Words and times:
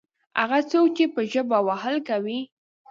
هغه 0.39 0.59
څوک 0.71 0.87
چې 0.97 1.03
په 1.13 1.21
ژبه 1.31 1.57
وهل 1.67 1.95
کوي. 2.09 2.39